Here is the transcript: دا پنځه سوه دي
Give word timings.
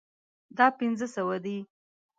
دا 0.57 0.67
پنځه 0.79 1.07
سوه 1.15 1.35
دي 1.45 1.57